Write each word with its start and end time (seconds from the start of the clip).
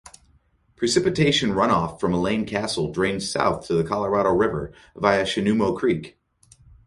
Precipitation 0.77 1.51
runoff 1.51 1.99
from 1.99 2.11
Elaine 2.11 2.47
Castle 2.47 2.91
drains 2.91 3.29
south 3.29 3.67
to 3.67 3.75
the 3.75 3.83
Colorado 3.83 4.33
River 4.33 4.73
via 4.95 5.25
Shinumo 5.25 5.77
Creek. 5.77 6.17